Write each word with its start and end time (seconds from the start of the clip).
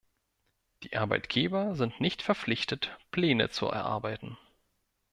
Die 0.81 0.97
Arbeitgeber 0.97 1.75
sind 1.75 2.01
nicht 2.01 2.23
verpflichtet, 2.23 2.97
Pläne 3.11 3.51
zu 3.51 3.67
erarbeiten. 3.67 4.35